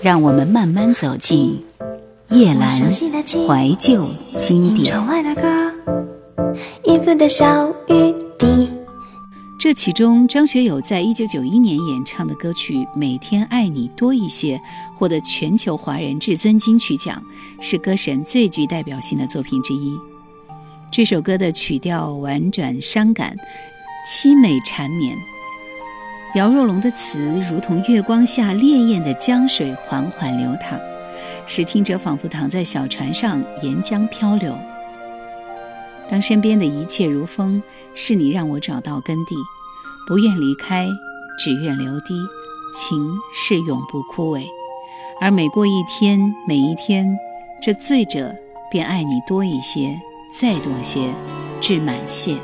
[0.00, 1.60] 让我们慢慢走进
[2.30, 4.08] 叶阑怀旧
[4.38, 4.94] 经典。
[9.58, 14.56] 这其中，张学友在一九九一年演唱的歌曲《每天爱你多一些》
[14.94, 17.20] 获得全球华人至尊金曲奖，
[17.60, 19.98] 是歌神最具代表性的作品之一。
[20.92, 23.36] 这首歌的曲调婉转伤感，
[24.06, 25.18] 凄美缠绵。
[26.34, 27.18] 姚若龙的词
[27.50, 30.78] 如同月光下烈焰的江水缓缓流淌，
[31.46, 34.56] 使听者仿佛躺在小船上沿江漂流。
[36.10, 37.62] 当身边的一切如风，
[37.94, 39.34] 是你让我找到根蒂，
[40.06, 40.86] 不愿离开，
[41.38, 42.14] 只愿留低。
[42.74, 44.44] 情是永不枯萎，
[45.22, 47.18] 而每过一天，每一天，
[47.62, 48.34] 这醉者
[48.70, 49.98] 便爱你多一些，
[50.30, 51.08] 再多些，
[51.62, 52.36] 至满泻。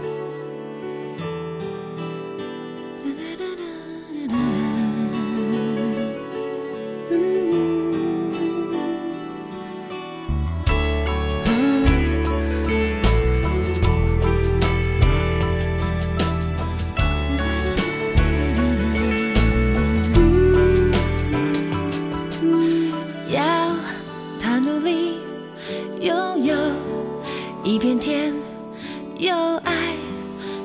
[29.16, 29.94] 有爱，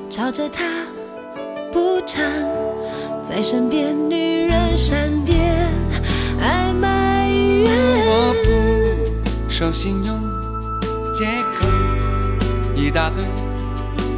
[0.09, 0.63] 朝着他
[1.71, 2.23] 补偿，
[3.23, 5.71] 在身边女人善变，
[6.41, 7.71] 爱埋怨。
[8.07, 10.19] 我不守信用，
[11.13, 11.25] 借
[11.59, 11.67] 口
[12.75, 13.23] 一大堆，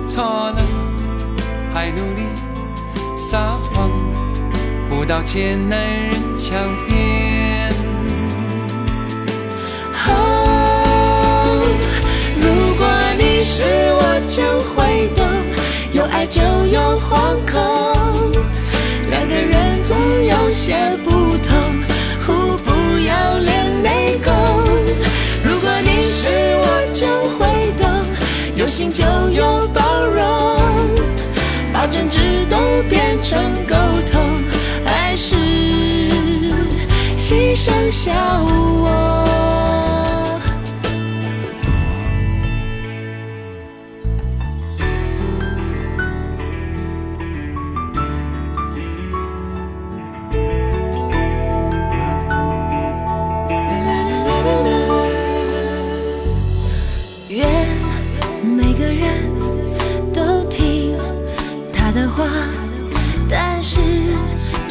[0.08, 0.58] 错了
[1.74, 2.22] 还努力
[3.18, 3.92] 撒谎，
[4.90, 7.31] 不道歉男人强辩。
[13.42, 15.26] 你是我就会懂，
[15.94, 18.32] 有爱就有惶恐，
[19.10, 21.10] 两个人总有些不
[21.42, 21.58] 同，
[22.24, 22.70] 互不
[23.00, 24.32] 要连累够。
[26.14, 27.08] 是我就
[27.40, 27.90] 会懂，
[28.56, 30.60] 有心就有包容，
[31.74, 32.58] 把争执都
[32.88, 33.76] 变成沟
[34.06, 34.22] 通，
[34.86, 35.36] 爱是
[37.18, 38.12] 牺牲小
[38.44, 38.81] 我。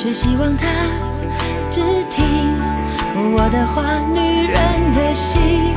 [0.02, 0.66] 却希望他
[1.70, 2.56] 只听
[3.34, 5.74] 我的话，女人的心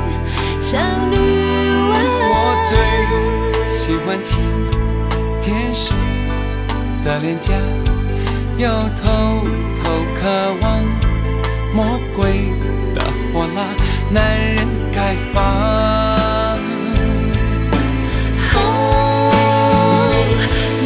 [0.62, 0.80] 像
[1.12, 1.18] 女
[1.90, 2.00] 王。
[2.32, 2.34] 我
[2.64, 2.72] 最
[3.78, 4.40] 喜欢亲
[5.42, 5.92] 天使
[7.04, 7.52] 的脸颊，
[8.56, 8.70] 又
[9.04, 9.44] 偷
[9.84, 10.82] 偷渴望
[11.76, 12.54] 魔鬼
[12.96, 13.76] 的火辣，
[14.10, 16.58] 男人该放。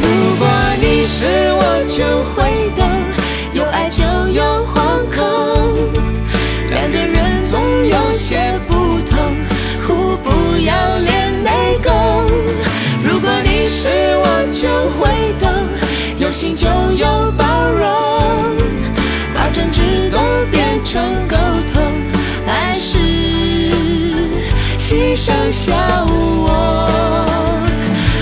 [0.02, 0.48] 如果
[0.82, 2.04] 你是我，就
[2.34, 2.97] 会懂。
[3.58, 4.78] 有爱就有惶
[5.16, 5.26] 恐，
[6.70, 9.18] 两个人总有些不同，
[9.88, 10.30] 互不
[10.60, 11.90] 要连累够。
[13.04, 14.70] 如果你是我，就
[15.00, 15.10] 会
[15.40, 15.50] 懂，
[16.20, 18.56] 有心就有包容，
[19.34, 20.20] 把争执都
[20.52, 21.36] 变成沟
[21.74, 21.82] 通，
[22.46, 23.00] 爱是
[24.78, 25.74] 牺牲小
[26.06, 27.66] 我。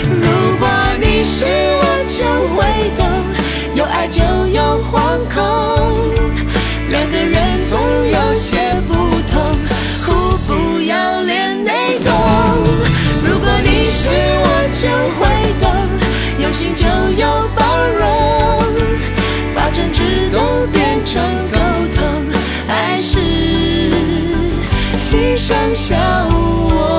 [0.07, 0.65] 如果
[1.01, 1.43] 你是
[1.81, 1.84] 我，
[4.91, 5.41] 惶恐，
[6.89, 8.57] 两个人总有些
[8.87, 8.93] 不
[9.29, 9.41] 同，
[10.05, 12.11] 互不要连累够。
[13.23, 14.07] 如果你是
[14.43, 14.45] 我，
[14.81, 14.87] 就
[15.17, 15.21] 会
[15.59, 15.65] 懂，
[16.39, 16.85] 有心就
[17.19, 17.25] 有
[17.55, 17.59] 包
[17.97, 18.05] 容，
[19.55, 21.57] 把争执都变成沟
[21.93, 22.03] 通，
[22.67, 23.19] 爱是
[24.99, 26.94] 牺牲小我。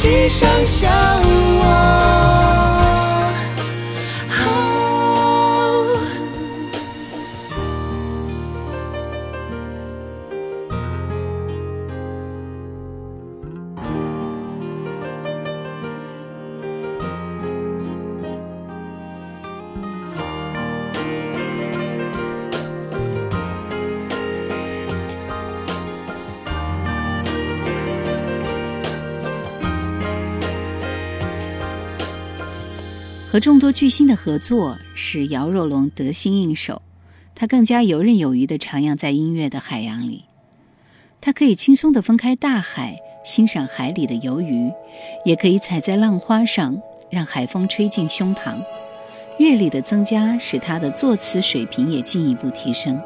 [0.00, 0.90] 心上向
[1.58, 3.19] 往
[33.30, 36.82] 和众多巨星的合作使姚若龙得心应手，
[37.32, 40.24] 他更加游刃有余地徜徉在音乐的海洋里。
[41.20, 44.72] 他可以轻松地分开大海，欣赏海里的游鱼，
[45.24, 48.60] 也可以踩在浪花上，让海风吹进胸膛。
[49.38, 53.00] 阅历的增加，使他的作词水平也进一步提升。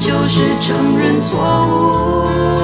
[0.00, 2.59] 就是承认错误。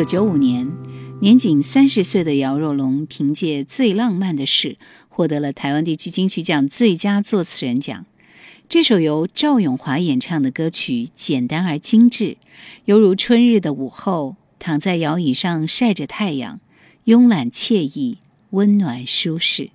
[0.00, 0.72] 九九五年，
[1.20, 4.68] 年仅三十岁的姚若龙凭借《最浪漫的事》
[5.10, 8.06] 获得了台湾地区金曲奖最佳作词人奖。
[8.66, 12.38] 这首由赵咏华演唱的歌曲简单而精致，
[12.86, 16.60] 犹如春日的午后，躺在摇椅上晒着太阳，
[17.04, 18.16] 慵懒惬意，
[18.52, 19.68] 温暖舒适。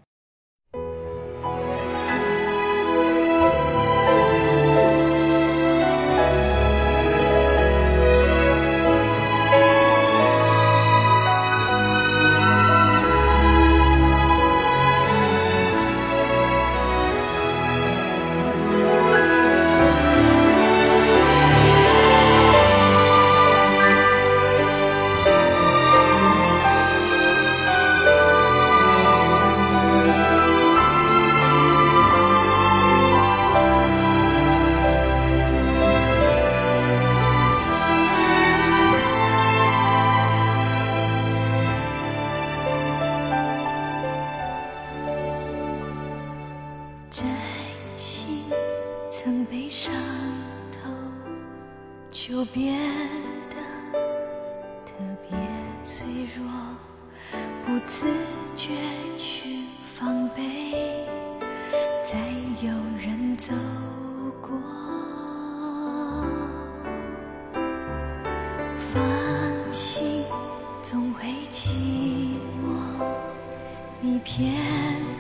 [74.16, 74.50] 一片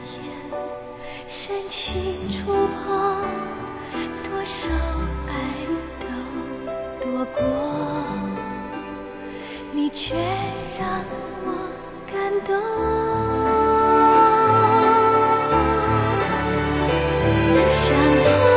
[0.05, 0.23] 片
[1.27, 3.25] 深情触碰
[4.23, 4.69] 多少
[5.27, 5.33] 爱
[5.99, 6.07] 都
[7.01, 7.43] 躲过
[9.73, 10.15] 你却
[10.79, 11.03] 让
[11.43, 11.51] 我
[12.09, 12.55] 感动。
[17.67, 18.54] 想通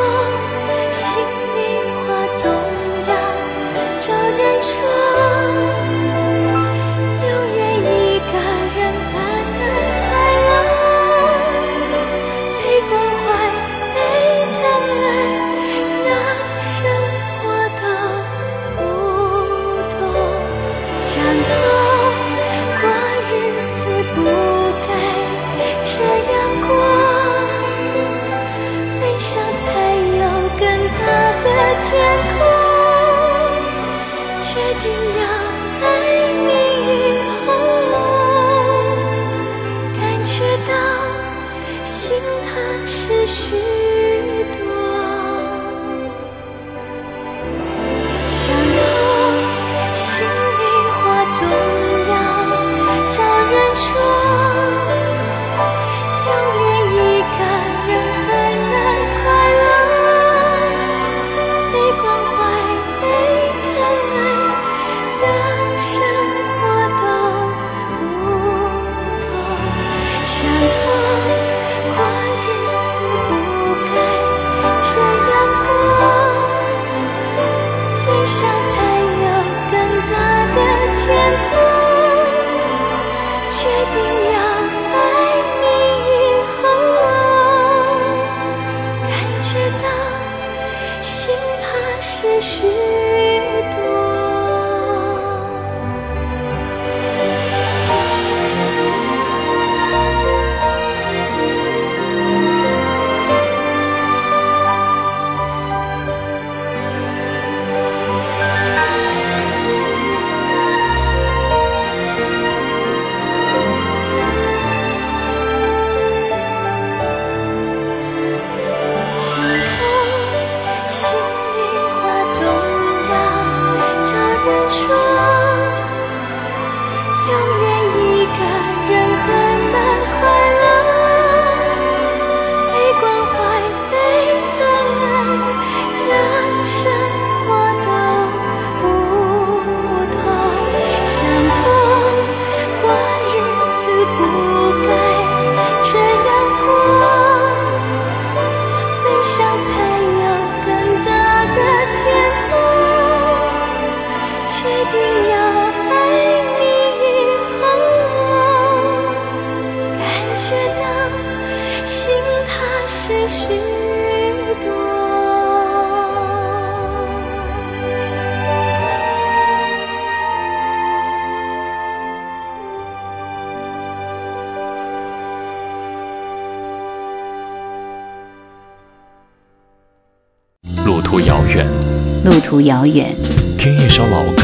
[182.49, 183.15] 途遥远。
[183.59, 184.43] 听一首老歌，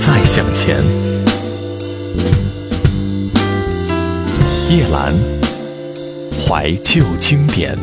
[0.00, 0.76] 再向前。
[4.68, 5.14] 叶兰，
[6.44, 7.78] 怀旧经典。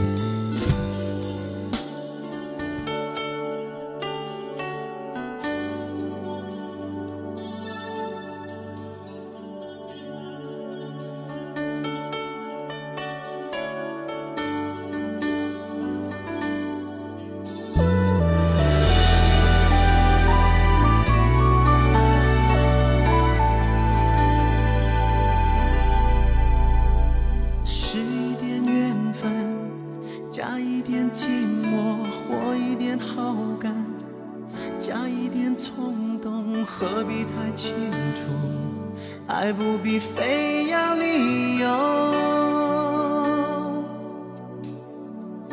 [36.79, 37.73] 何必太清
[38.13, 38.29] 楚
[39.25, 41.67] 爱不必非要理由。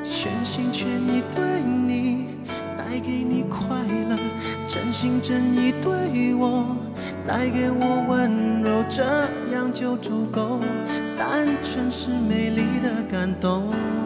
[0.02, 2.26] 全心全意对你
[2.76, 3.66] 带给你快
[4.06, 4.18] 乐
[4.68, 6.76] 真心真意对我
[7.26, 9.02] 带给我温柔这
[9.50, 10.60] 样就足够
[11.16, 14.03] 单纯是美丽的感动。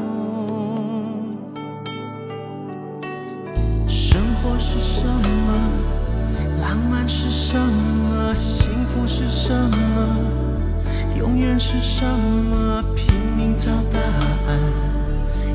[11.61, 13.99] 是什么拼命找答
[14.47, 14.61] 案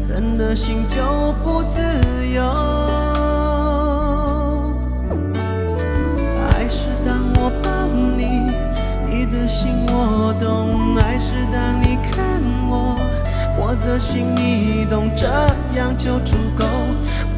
[0.10, 1.02] 人的心就
[1.42, 1.80] 不自
[2.28, 2.44] 由。
[6.52, 8.52] 爱是当我抱你
[9.10, 12.98] 你的心我懂爱是当你看我。
[13.58, 15.26] 我的心你懂这
[15.78, 16.66] 样就足够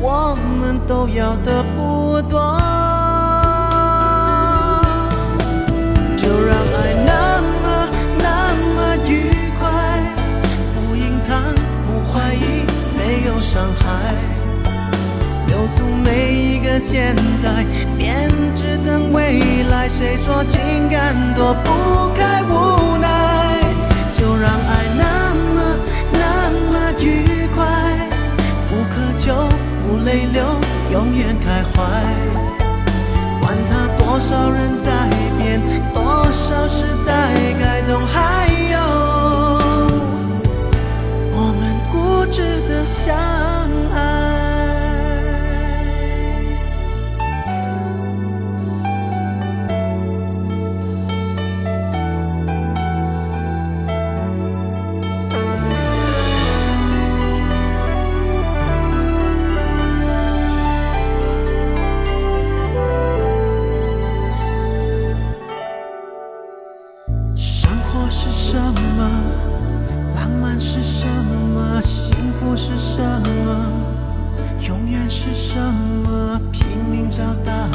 [0.01, 2.39] 我们都要的不多。
[6.17, 6.74] 就让
[13.55, 14.13] 伤害，
[15.47, 17.63] 留住每一个现在，
[17.97, 19.39] 编织成未
[19.71, 19.87] 来。
[19.87, 21.71] 谁说情感躲不
[22.17, 23.04] 开无奈？
[75.27, 76.39] 是什么？
[76.51, 77.71] 拼命找答案，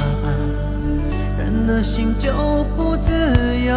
[1.37, 2.31] 人的心就
[2.77, 3.11] 不自
[3.67, 3.75] 由。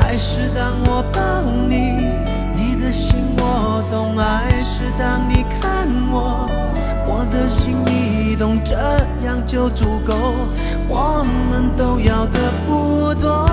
[0.00, 1.20] 爱是当我抱
[1.68, 2.08] 你，
[2.56, 6.48] 你的心我懂；爱是当你看我，
[7.06, 8.72] 我的心你懂，这
[9.26, 10.14] 样就足够，
[10.88, 13.47] 我们都要的不多。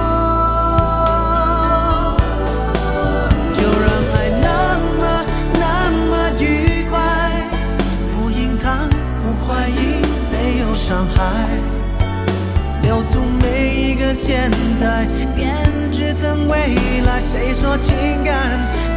[14.46, 15.58] 现在，编
[15.92, 17.20] 织成未来。
[17.20, 18.48] 谁说情感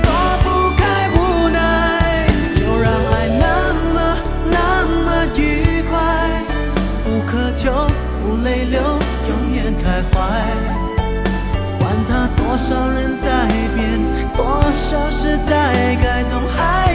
[0.03, 0.13] 躲
[0.45, 2.27] 不开无奈？
[2.55, 3.97] 就让爱那么
[4.51, 5.97] 那么愉快，
[7.03, 7.89] 不苛求，
[8.21, 8.79] 不泪流，
[9.29, 10.19] 永远开怀。
[11.79, 13.99] 管他多少人在变，
[14.37, 16.88] 多少事在改，总还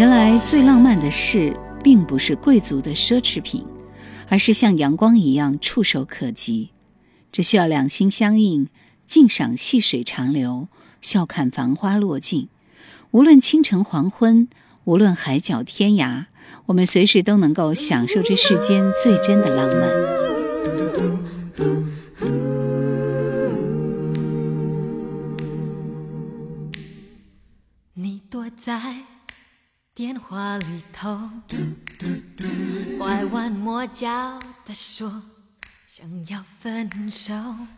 [0.00, 3.66] 原来最浪漫的事，并不是贵族的奢侈品，
[4.30, 6.70] 而是像阳光一样触手可及。
[7.30, 8.68] 只需要两心相印，
[9.06, 10.68] 静赏细水长流，
[11.02, 12.48] 笑看繁花落尽。
[13.10, 14.48] 无论清晨黄昏，
[14.84, 16.24] 无论海角天涯，
[16.64, 19.90] 我们随时都能够享受这世间最真的浪漫。
[27.92, 28.94] 你躲在
[30.00, 31.28] 电话里头，
[32.96, 34.08] 拐弯抹角
[34.64, 35.12] 的说
[35.86, 37.34] 想要分手。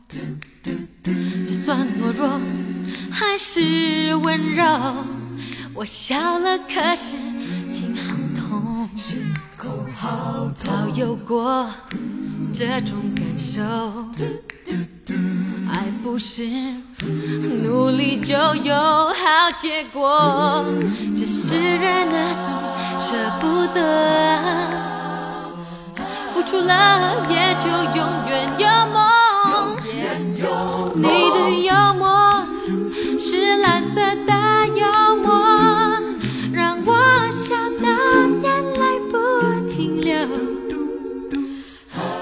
[0.08, 2.40] 就算懦弱
[3.10, 4.64] 还是温柔，
[5.74, 7.16] 我笑了，可是
[7.68, 8.88] 心好痛。
[10.54, 11.68] 早有过
[12.54, 13.60] 这种感受，
[15.72, 16.44] 爱不是
[17.62, 20.64] 努力就有好结果，
[21.16, 22.52] 只是人那种
[23.00, 23.80] 舍不得，
[26.34, 28.98] 付出了也就永远有梦。
[30.94, 32.04] 你的幽默
[33.18, 33.94] 是蓝色
[34.26, 34.32] 的
[34.76, 35.32] 幽默，
[36.52, 36.90] 让我
[37.30, 37.86] 笑得
[38.42, 38.80] 眼泪
[39.10, 39.14] 不
[39.70, 40.12] 停流。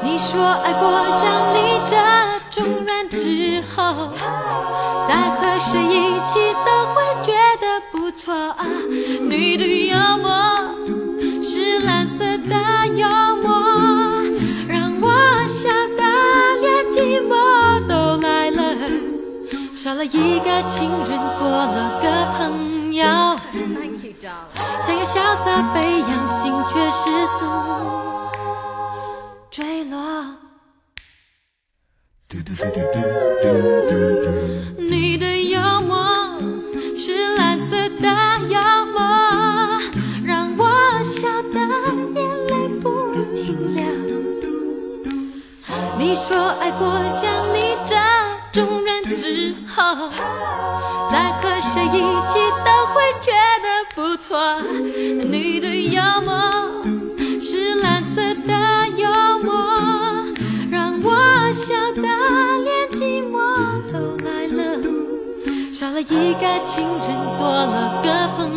[0.02, 1.20] 你说爱过像
[5.70, 6.32] 谁一起
[6.66, 7.30] 都会觉
[7.60, 8.66] 得不错啊。
[9.28, 10.28] 你的幽默
[11.40, 12.54] 是蓝色的
[12.96, 13.06] 幽
[13.36, 13.48] 默，
[14.68, 15.06] 让我
[15.46, 16.02] 笑得
[16.60, 17.30] 连寂寞
[17.86, 18.58] 都来了。
[19.76, 22.04] 少了一个情人，多了个
[22.36, 23.06] 朋友。
[24.82, 27.04] 想要潇洒飞扬，心却失
[27.38, 27.46] 速
[29.50, 29.96] 坠落。
[32.28, 32.42] 你
[54.30, 54.38] 错，
[55.28, 56.30] 你的幽默
[57.40, 58.52] 是蓝色的
[58.96, 59.08] 幽
[59.42, 59.52] 默，
[60.70, 61.10] 让我
[61.52, 62.02] 笑得
[62.62, 63.34] 连寂寞
[63.92, 64.60] 都来了。
[65.72, 67.08] 少了一个情人，
[67.40, 68.49] 多了个朋友。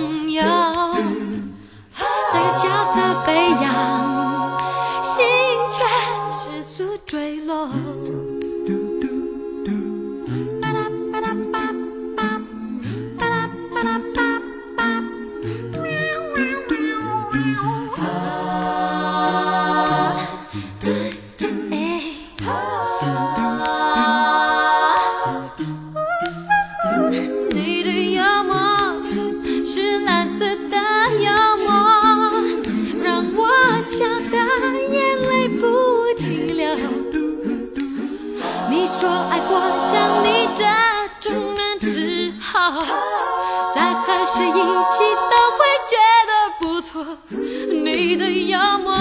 [43.73, 44.97] 再和谁一起
[45.29, 45.95] 都会觉
[46.27, 48.93] 得不错你的幽默